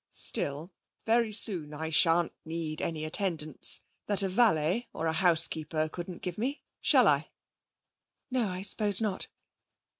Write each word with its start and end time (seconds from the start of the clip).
'Still, 0.09 0.71
very 1.05 1.31
soon 1.31 1.75
I 1.75 1.91
shan't 1.91 2.31
need 2.43 2.81
any 2.81 3.05
attendance 3.05 3.81
that 4.07 4.23
a 4.23 4.27
valet 4.29 4.87
or 4.93 5.05
a 5.05 5.13
housekeeper 5.13 5.87
couldn't 5.89 6.23
give 6.23 6.39
me, 6.39 6.63
shall 6.79 7.07
I?' 7.07 7.29
'No, 8.31 8.47
I 8.47 8.63
suppose 8.63 8.99
not.' 8.99 9.27